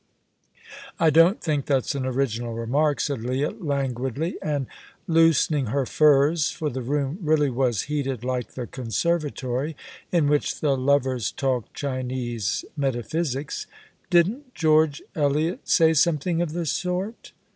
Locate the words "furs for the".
5.85-6.81